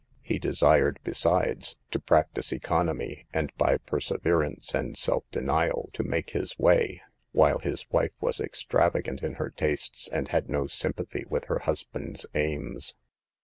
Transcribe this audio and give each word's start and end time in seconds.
He 0.23 0.39
desired, 0.39 0.99
besides, 1.03 1.77
to 1.91 1.99
practice 1.99 2.49
econ 2.51 2.89
omy, 2.91 3.25
and 3.31 3.51
by 3.55 3.77
perseverance 3.77 4.73
and 4.73 4.97
self 4.97 5.29
denial 5.29 5.91
to 5.93 6.01
make 6.01 6.31
his 6.31 6.57
way, 6.57 7.03
while 7.33 7.59
his 7.59 7.85
wife 7.91 8.13
was 8.19 8.41
extravagant 8.41 9.21
in 9.21 9.35
her 9.35 9.51
tastes 9.51 10.07
and 10.09 10.29
had 10.29 10.49
no 10.49 10.65
sympathy 10.65 11.23
with 11.29 11.45
her 11.45 11.59
husband's 11.59 12.25
aims. 12.33 12.95